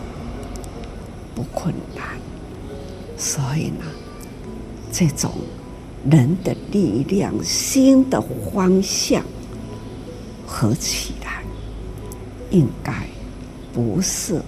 [1.36, 2.04] 不困难。
[3.16, 3.84] 所以呢，
[4.90, 5.30] 这种
[6.10, 8.20] 人的力量、新的
[8.52, 9.22] 方向
[10.44, 11.28] 合起来。
[12.50, 13.06] 应该
[13.72, 14.40] 不是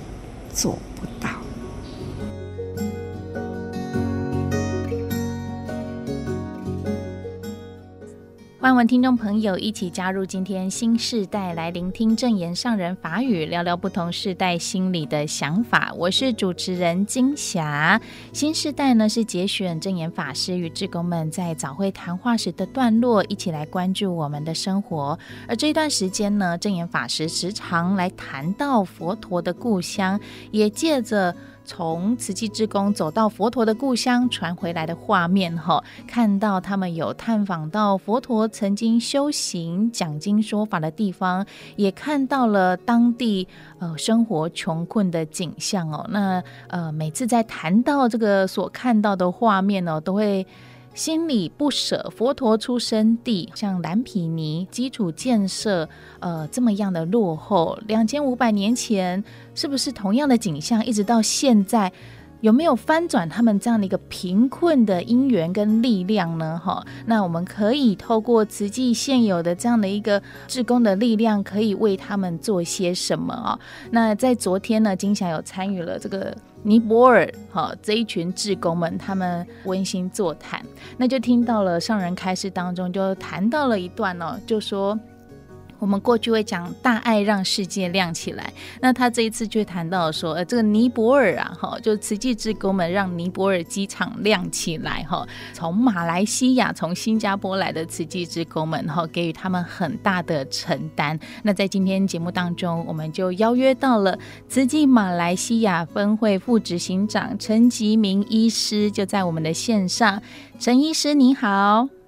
[0.52, 1.39] 做不到。
[8.72, 15.92] 欢迎听众朋友一起加入今天新世代，来聆听证言上人法语，聊聊不同世代心里的想法。
[15.96, 18.00] 我是主持人金霞。
[18.32, 25.18] 新世代呢是节选证言法师与志工们在早会谈话时的段落，一起来关注我们的生活。
[25.48, 30.18] 而这一段时间呢，证言法师时常来谈到佛陀的故乡，
[30.52, 31.34] 也借着。
[31.70, 41.46] 从慈济志工走到佛陀的故乡传回来的画面，哈，看到他们有探访到佛陀曾经修行、讲经说法的地方，
[41.76, 43.46] 也看到了当地
[43.78, 46.04] 呃生活穷困的景象哦。
[46.10, 50.44] 那呃每次在谈到这个所看到的画面呢，都会。
[51.00, 55.88] 心里不舍，佛陀出生地像蓝毗尼基础建设，
[56.18, 59.24] 呃，这么样的落后，两千五百年前
[59.54, 60.84] 是不是同样的景象？
[60.84, 61.90] 一直到现在，
[62.42, 66.60] 有没有翻转他们这样的一个贫困的因缘跟力量呢？
[66.62, 73.58] 哈，那我们可以透过慈济现有的这样的一个志工的力量，可以为他们做些什么啊？
[73.90, 76.36] 那在昨天呢，金霞有参与了这个。
[76.62, 80.64] 尼泊尔哈这一群志工们，他们温馨座谈，
[80.96, 84.98] 那就听到了上人开示当中就谈到了一段哦，就说。
[85.80, 101.18] 我们过去会讲大爱让世界亮起来，那他这一次就谈到说，呃，这个尼泊尔啊，哈，就慈济志工们让尼泊尔机场亮起来，哈，从马来西亚、从新加坡来的慈济志工们，哈，给予他们很大的承担。
[101.42, 104.18] 那在今天节目当中，我们就邀约到了
[104.48, 110.20] 慈济马来西亚分会副执行长陈吉明医师，就在我们的线上。
[110.58, 111.99] 陈医师，你好。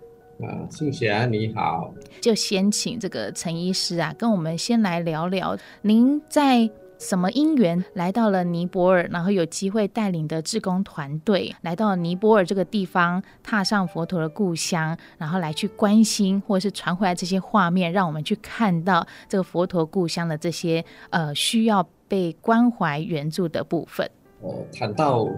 [0.42, 1.92] 啊，谢谢，你好。
[2.20, 6.68] 就先请这个陈医师啊，跟我们先来聊聊，您在
[6.98, 24.08] 什么因缘来到了尼泊尔，然后有机会带领的志工团队来到尼泊尔这个地方，踏上佛陀的故乡，然后来去关心或者是传回来这些画面，让我们去看到这个佛陀故乡的这些呃需要被关怀援助的部分。
[24.40, 25.28] 呃，谈到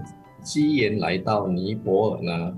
[0.42, 2.55] 机缘来到尼泊尔呢，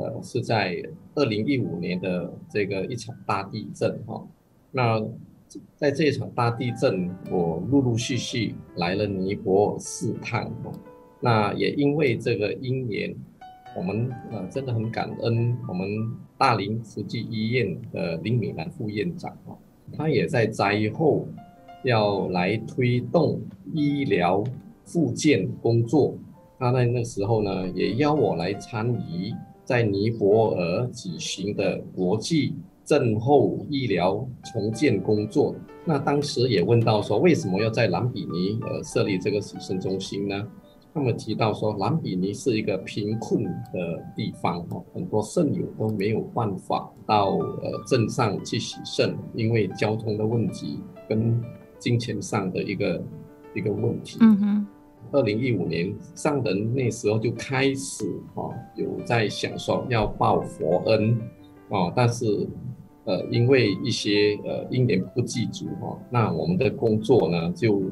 [0.00, 0.82] 呃，是在。
[1.16, 4.24] 二零一五年的这个一场大地震哈，
[4.70, 5.02] 那
[5.76, 10.72] 在这一场大地震，我陆陆续续来了尼泊尔四趟哈，
[11.20, 13.12] 那也因为这个因缘，
[13.76, 15.88] 我们呃真的很感恩我们
[16.38, 19.58] 大林慈济医院的林美兰副院长哈，
[19.92, 21.26] 他也在灾后
[21.82, 23.40] 要来推动
[23.74, 24.42] 医疗
[24.84, 26.16] 复健工作，
[26.56, 29.34] 他在那时候呢也邀我来参与。
[29.70, 35.54] 在尼泊尔举行的国际震后医疗重建工作，
[35.84, 40.44] 那当时也问到说，为什么要在兰比尼呃设立这个洗肾中心呢？
[40.92, 51.40] 他们提到说，兰比尼是一个贫困的地方，很多肾友都没有办法到呃镇上去洗肾，因为交通的问题跟
[51.78, 53.00] 金钱上的一个
[53.54, 54.18] 一个问题。
[54.20, 54.66] 嗯哼。
[55.12, 58.46] 二零一五年，上人那时候就开始啊，
[58.76, 61.18] 有在想说要报佛恩
[61.68, 62.46] 啊，但是
[63.04, 67.82] 呃，因为一些呃因缘不具足哈，那我们的工作呢就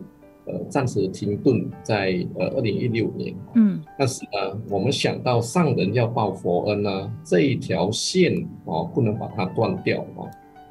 [0.45, 3.35] 呃暂时停顿在呃二零一六年。
[3.55, 10.23] 嗯，但是呢，我们想到上人要报佛恩呢，这一条线哦不能把它断掉啊，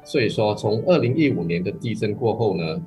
[0.02, 2.82] 所以说从二零一五年的地震过后呢。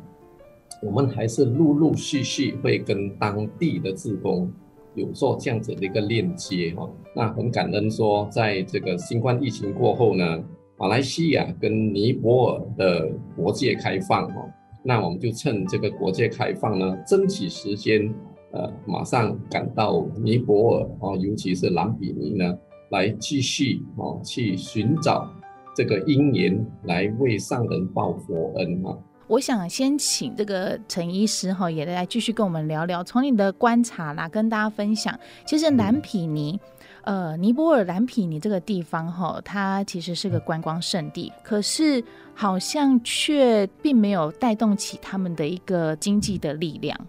[0.83, 4.51] 我们还是陆陆续续会跟当地的志工
[4.95, 6.89] 有做这样子的一个链接哈。
[7.15, 10.43] 那很感恩说，在这个新冠疫情过后呢，
[10.77, 14.35] 马来西亚跟尼泊尔的国界开放哈，
[14.83, 18.11] 那我们就趁这个国界开放呢，争取时间，
[18.51, 22.57] 呃，马上赶到尼泊尔啊，尤其是兰比尼呢，
[22.89, 25.31] 来继续啊去寻找
[25.75, 28.97] 这个因缘，来为上人报佛恩哈。
[29.31, 35.17] 我想先请这个陈医师哈，也来继续跟我们聊聊，从你的观察啦，跟大家分享。
[35.45, 36.59] 其实蓝皮尼，
[37.03, 42.03] 呃，尼泊尔兰比尼这个地方哈，它其实是个观光胜地，可是
[42.33, 46.99] 好像却并没有带动起他们的一个经济的力量。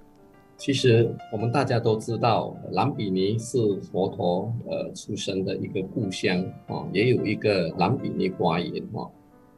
[0.56, 3.58] 其实我们大家都知道，兰比尼是
[3.90, 9.10] 佛陀呃出生的一个故乡啊，也有一个兰比尼花园哈。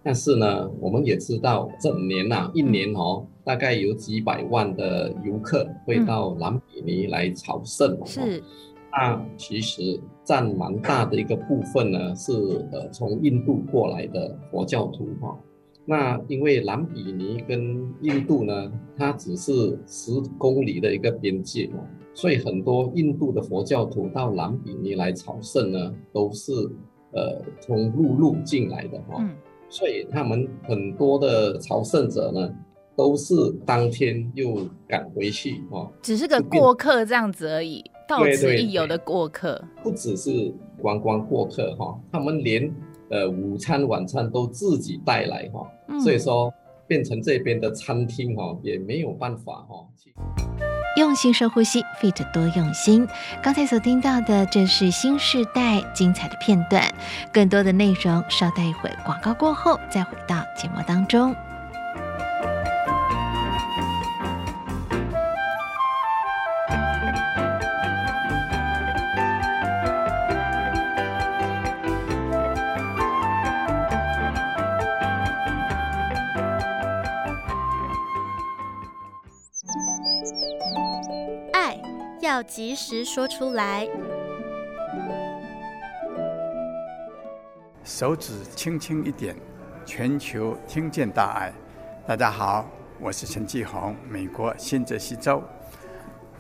[0.05, 7.99] 但是呢，我们也知道，整年呐、啊，一年哦，大概有几百万的游客会到兰比尼来朝圣。
[8.05, 8.43] 是，
[8.93, 12.33] 那其实占蛮大的一个部分呢，是
[12.71, 15.39] 呃从印度过来的佛教徒哈。
[15.87, 21.79] 那因为兰比尼跟印度呢，它只是十公里的一个边界嘛，
[22.13, 26.53] 所以很多印度的佛教徒到兰比尼来朝圣呢，都是
[27.13, 29.27] 呃从陆路进来的哈。
[29.75, 32.49] 所以他们很多的朝圣者呢，
[32.95, 33.35] 都是
[33.67, 39.61] 当天又赶回去哦，只是个过客这样子而已，到此一游的过客。
[39.83, 42.73] 不只是观光过客哈，他们连
[43.11, 45.69] 呃午餐晚餐都自己带来哈，
[45.99, 46.55] 所以说
[46.87, 49.89] 变成这边的餐厅哈也没有办法哈。
[51.15, 53.09] 心深呼吸，Fit 多用心。
[53.43, 56.93] 刚才所听到的，正是新时代精彩的片段。
[57.33, 61.35] 更多的内容，稍待一会广告过后再回到节目当中。
[82.35, 83.89] 要及时说出来，
[87.85, 89.37] 手指轻轻一点，
[89.87, 91.53] 全球听见大爱。
[92.09, 92.69] 大家好，
[92.99, 95.41] 我是陈继红，美国新泽西州。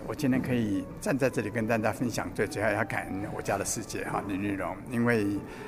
[0.05, 5.25] 我今天可以站在这里跟大家分享，最主要要感恩我家的师姐哈林玉荣，因为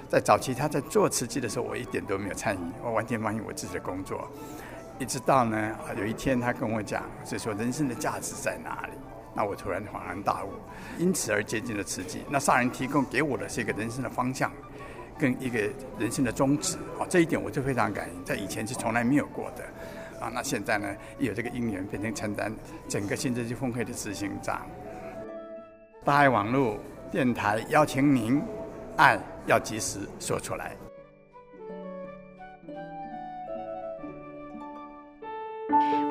[0.08, 4.28] 在早期他在做慈济的时候，我一点都没有参与，我完全忙于我自己的工作。
[4.98, 8.92] 一直到呢有一天他跟我讲，是说人生的价值在哪里？
[9.36, 10.48] 那我突然恍然大悟，
[10.98, 12.22] 因此而接近了慈济。
[12.30, 14.50] 那上人提供给我的是一个人生的方向，
[15.18, 15.60] 跟一个
[15.98, 19.62] 人生的宗旨啊，这一点我就非常感恩，在以前是从来没有过的。
[20.18, 22.50] 啊，那现在呢，有这个因缘，变成承担
[22.88, 24.66] 整个新智济峰会的执行长。
[26.02, 26.78] 大爱网络
[27.10, 28.42] 电台邀请您，
[28.96, 30.74] 爱要及时说出来。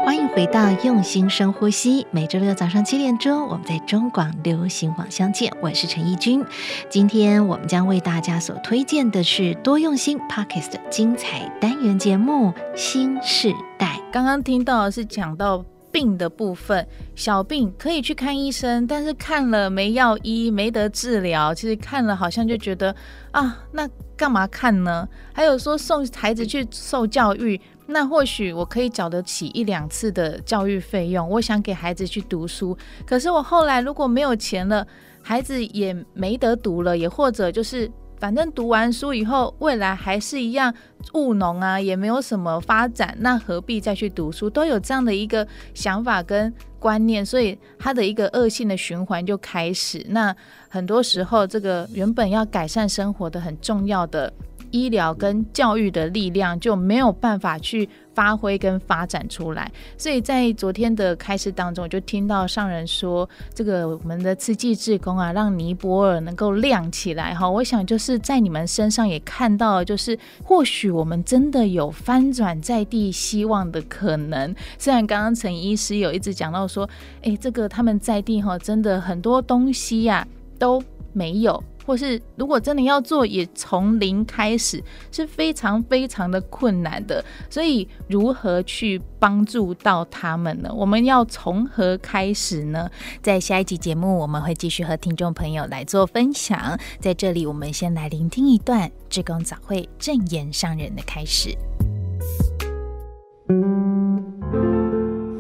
[0.06, 2.06] 欢迎回到用心深呼吸。
[2.12, 5.52] 每周六早上七点钟，我们在中广流行网相见。
[5.64, 6.46] 我是陈义军。
[6.92, 14.00] 今天我们将为大家所推荐的是多用心 Podcast 的精彩单元节目《新世代》。
[14.12, 21.52] 刚刚听到是讲到病的部分，小病可以去看医生，但是看了没药医，没得治疗。
[21.52, 22.96] 其实看了好像就觉得
[23.32, 25.10] 啊，那干嘛看呢？
[25.34, 27.60] 还有说送孩子去受教育。
[27.88, 32.76] 那或许我可以缴得起一两次的教育费用，我想给孩子去读书。
[33.06, 34.86] 可是我后来如果没有钱了，
[35.22, 40.74] 孩子也没得读了，也或者就是反正读完书以后，未来还是一样
[41.14, 44.50] 务农啊，也没有什么发展，那何必再去读书？
[44.50, 50.04] 都有这样的一个想法跟观念，所以他的一个恶性的循环就开始。
[50.10, 50.36] 那
[50.70, 54.34] 很多时候，这个原本要改善生活的很重要的。
[54.76, 67.50] 医疗跟教育的力量就没有办法去发挥跟发展出来，所以在昨天的开示当中，我就听到上人说，这个我们的慈济志工啊，让尼泊尔能够亮起来哈。
[67.50, 74.54] 我想就是在你们身上也看到，就是或许我们真的有翻转在地希望的可能。
[74.78, 76.90] 虽然刚刚陈医师有一直讲到说，
[77.22, 80.28] 哎，这个他们在地哈，真的很多东西呀、
[80.60, 81.64] 都没有。
[81.86, 87.24] 或是如果真的要做，也从零开始是非常非常的困难的。
[87.50, 90.72] 所以如何去帮助到他们呢？
[90.74, 92.90] 我们要从何开始呢？
[93.22, 96.78] 在下一集节目，我们会继续和听众朋友来做分享。
[97.00, 101.56] 在这里，我们先来聆听一段志工早会正言上人的开始。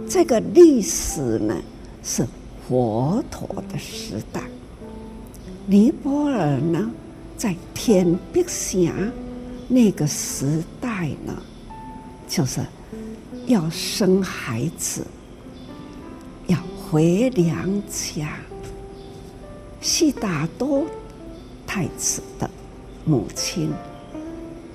[0.07, 1.55] 这个历史呢，
[2.03, 2.25] 是
[2.67, 4.41] 佛陀的时代。
[5.67, 6.91] 尼泊尔呢，
[7.35, 8.91] 在天碧霞
[9.67, 11.35] 那个时代呢，
[12.27, 12.63] 就是
[13.47, 15.03] 要生孩子，
[16.45, 18.37] 要回娘家。
[19.81, 20.85] 悉达多
[21.65, 22.47] 太子的
[23.03, 23.71] 母亲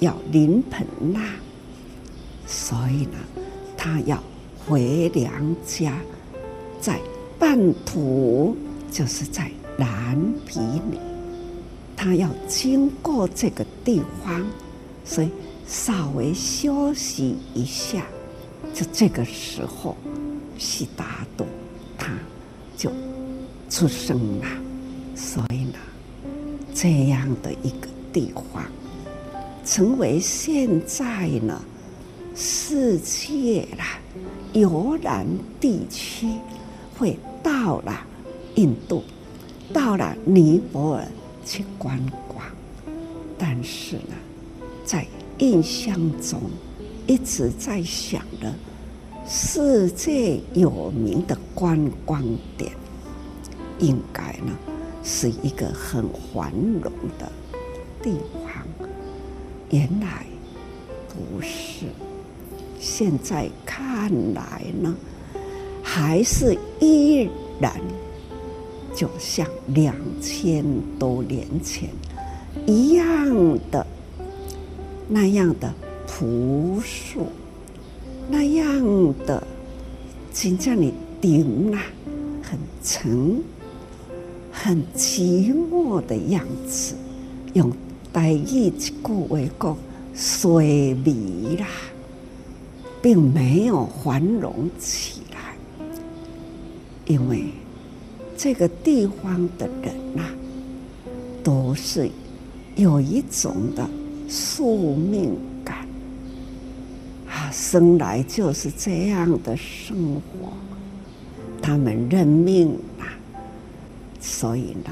[0.00, 1.20] 要临盆那，
[2.48, 3.18] 所以呢，
[3.76, 4.20] 他要
[4.66, 5.32] 回娘
[5.64, 5.96] 家，
[6.80, 6.98] 在
[7.38, 8.56] 半途
[8.90, 9.48] 就是在。
[9.78, 10.16] 蓝
[10.46, 10.98] 毗尼，
[11.96, 14.44] 他要经过这个地方，
[15.04, 15.30] 所以
[15.66, 18.04] 稍微休息一下。
[18.74, 19.96] 就这个时候，
[20.58, 21.46] 悉达多
[21.96, 22.12] 他
[22.76, 22.90] 就
[23.70, 24.46] 出生了。
[25.16, 25.78] 所以呢，
[26.74, 28.64] 这样的一个地方，
[29.64, 31.60] 成为现在呢
[32.34, 33.98] 世界啦
[34.52, 35.26] 游览
[35.58, 36.28] 地区，
[36.98, 38.06] 会到了
[38.56, 39.02] 印度。
[39.72, 41.06] 到了尼泊尔
[41.44, 42.44] 去观光，
[43.38, 44.14] 但是呢，
[44.84, 45.06] 在
[45.38, 46.40] 印象中
[47.06, 48.52] 一直在想的
[49.26, 52.22] 世界有名的观光
[52.58, 52.72] 点，
[53.78, 54.52] 应该呢
[55.04, 56.04] 是一个很
[56.34, 56.52] 繁
[56.82, 57.30] 荣的
[58.02, 58.12] 地
[58.44, 58.88] 方。
[59.70, 60.26] 原来
[61.08, 61.86] 不是，
[62.80, 64.94] 现在看来呢，
[65.82, 67.28] 还是依
[67.60, 67.72] 然。
[68.94, 70.64] 就像两千
[70.98, 71.88] 多年前
[72.66, 73.86] 一样的
[75.08, 75.72] 那样的
[76.06, 77.26] 朴素，
[78.28, 79.42] 那样的
[80.32, 81.82] 请叫你顶啊，
[82.42, 83.42] 很沉、
[84.50, 86.94] 很寂寞的样子。
[87.54, 87.72] 用
[88.12, 89.76] 台语一句话讲，
[90.14, 90.64] 衰
[91.04, 91.66] 微啦，
[93.00, 95.56] 并没有繁荣起来，
[97.06, 97.44] 因为。
[98.42, 100.22] 这个地方的人呐、
[101.44, 102.10] 都是
[102.74, 103.86] 有一种的
[104.30, 105.86] 宿命感
[107.28, 110.54] 啊，生来就是这样的生活，
[111.60, 113.12] 他们认命啊，
[114.18, 114.90] 所以呢，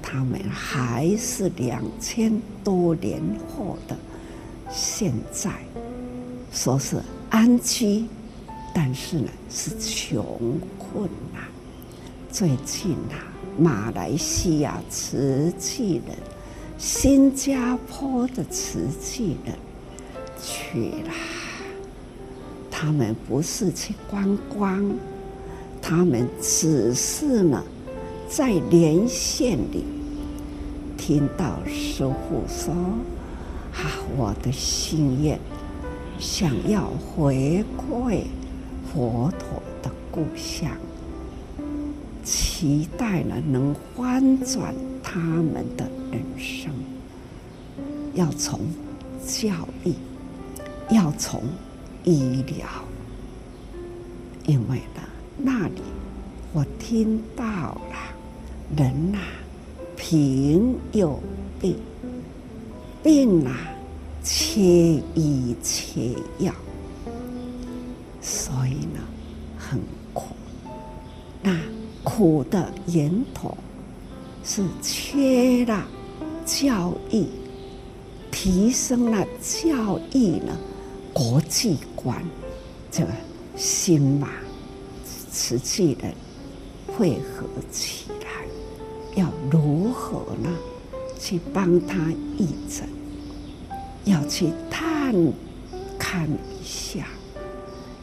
[0.00, 3.96] 他们还是两千多年后的
[4.70, 5.50] 现在，
[6.52, 8.04] 说是安居，
[8.72, 11.53] 但是呢是穷困呐、啊。
[12.34, 13.14] 最近啊，
[13.56, 16.16] 马来西亚瓷器人、
[16.76, 19.54] 新加坡的瓷器人
[20.42, 21.12] 去了，
[22.72, 24.84] 他们不是去观光，
[25.80, 27.62] 他们只是呢，
[28.28, 29.84] 在连线里
[30.98, 32.74] 听到师傅说
[33.78, 35.38] ：“啊，我的心愿，
[36.18, 38.26] 想要回归
[38.92, 40.68] 佛陀的故乡。”
[42.24, 46.72] 期待了能翻转他们的人生，
[48.14, 48.60] 要从
[49.26, 49.92] 教育，
[50.90, 51.42] 要从
[52.02, 52.66] 医疗，
[54.46, 55.02] 因为呢，
[55.36, 55.82] 那里
[56.52, 57.96] 我听到了
[58.76, 59.24] 人呐、啊，
[59.96, 61.20] 贫有
[61.60, 61.76] 病，
[63.02, 63.54] 病啊，
[64.22, 64.62] 缺
[65.14, 66.52] 医缺药，
[68.22, 69.00] 所以呢，
[69.58, 69.78] 很，
[72.16, 73.56] 苦的源头
[74.44, 75.84] 是缺了
[76.46, 77.26] 教育，
[78.30, 80.56] 提升了教育呢，
[81.12, 82.24] 国际观，
[82.88, 83.10] 这个
[83.56, 84.28] 心嘛，
[85.32, 86.04] 实际的
[86.96, 88.46] 汇合起来，
[89.16, 90.48] 要如何呢？
[91.18, 92.88] 去帮他义诊，
[94.04, 95.12] 要去探
[95.98, 97.08] 看一下，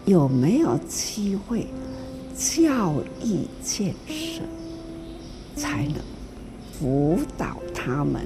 [0.03, 1.68] 有没有机会？
[2.42, 4.42] 教育建设，
[5.56, 5.98] 才能
[6.74, 8.26] 辅导他们，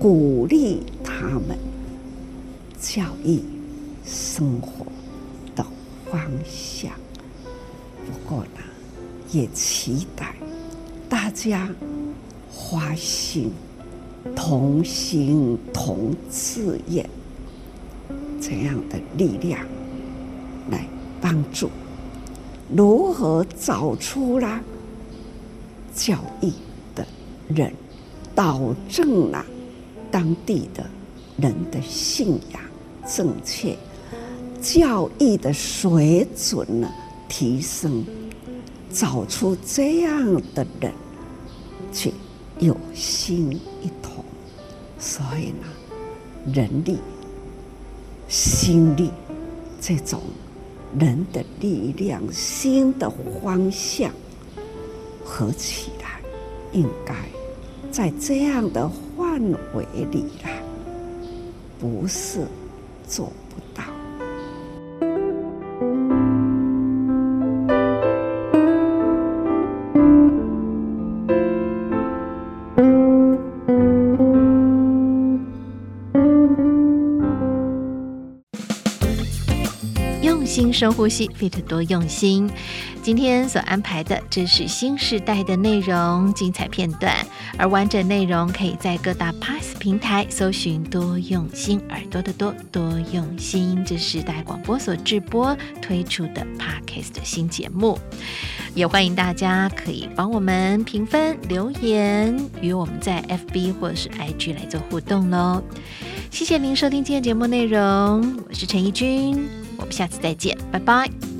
[0.00, 1.58] 鼓励他们
[2.80, 3.42] 教育
[4.06, 4.86] 生活
[5.54, 5.62] 的
[6.10, 6.92] 方向。
[8.06, 8.60] 不过呢，
[9.30, 10.34] 也期待
[11.06, 11.68] 大家
[12.50, 13.52] 花心，
[14.34, 17.06] 同心同志愿，
[18.40, 19.60] 这样的力量
[20.70, 20.88] 来
[21.20, 21.68] 帮助。
[22.74, 24.60] 如何找出啦
[25.94, 26.50] 教育
[26.94, 27.06] 的
[27.48, 27.72] 人，
[28.34, 29.44] 导正了
[30.10, 30.84] 当地的
[31.36, 32.62] 人的信仰
[33.06, 33.76] 正确，
[34.60, 36.90] 教育的水准呢
[37.28, 38.04] 提升，
[38.90, 40.92] 找出这样的人
[41.92, 42.12] 去
[42.58, 43.52] 有心
[43.82, 44.24] 一同，
[44.98, 45.66] 所以呢，
[46.54, 46.98] 人力、
[48.28, 49.10] 心力
[49.78, 50.20] 这种。
[50.98, 53.10] 人的力量，心的
[53.42, 54.10] 方向
[55.24, 56.20] 合起来，
[56.72, 57.14] 应该
[57.90, 59.40] 在这样的范
[59.74, 60.50] 围里啦，
[61.80, 62.46] 不是
[63.08, 63.82] 做不到。
[80.82, 82.50] 深呼吸，Fit 多用心。
[83.04, 87.14] 今天所安排的，这是新时代的内容精彩片段，
[87.56, 93.84] 而完整内容可以在各大 Pass 平台搜寻“多用心耳朵的多多用心”。
[93.86, 97.96] 这是时代广播所制播推出的 Podcast 新节目，
[98.74, 105.62] 也欢迎大家可以帮我们评分、留言，与我们在 FB 或者是 IG 来做互动喽。
[106.32, 109.61] 谢谢您收听今天节目内容，我是陈怡君。
[109.82, 111.31] 我们下次再见，拜拜。